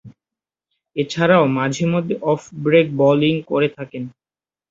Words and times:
এছাড়াও 0.95 1.43
মাঝে-মধ্যে 1.57 2.15
off 2.23 2.41
break 2.63 2.87
bowling 2.93 3.33
করে 3.47 3.67
থাকেন। 3.69 4.03